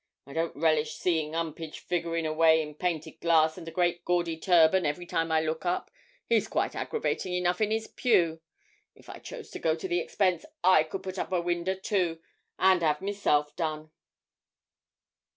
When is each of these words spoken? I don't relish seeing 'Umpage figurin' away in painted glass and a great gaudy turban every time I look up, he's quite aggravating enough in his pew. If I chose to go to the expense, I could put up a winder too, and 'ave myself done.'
I 0.25 0.33
don't 0.33 0.55
relish 0.55 0.95
seeing 0.95 1.35
'Umpage 1.35 1.77
figurin' 1.77 2.25
away 2.25 2.63
in 2.63 2.73
painted 2.73 3.19
glass 3.21 3.55
and 3.55 3.67
a 3.67 3.71
great 3.71 4.03
gaudy 4.03 4.35
turban 4.35 4.83
every 4.83 5.05
time 5.05 5.31
I 5.31 5.41
look 5.41 5.63
up, 5.63 5.91
he's 6.27 6.47
quite 6.47 6.75
aggravating 6.75 7.35
enough 7.35 7.61
in 7.61 7.69
his 7.69 7.85
pew. 7.85 8.41
If 8.95 9.09
I 9.09 9.19
chose 9.19 9.51
to 9.51 9.59
go 9.59 9.75
to 9.75 9.87
the 9.87 9.99
expense, 9.99 10.43
I 10.63 10.81
could 10.85 11.03
put 11.03 11.19
up 11.19 11.31
a 11.31 11.39
winder 11.39 11.75
too, 11.75 12.19
and 12.57 12.81
'ave 12.83 13.05
myself 13.05 13.55
done.' 13.55 13.91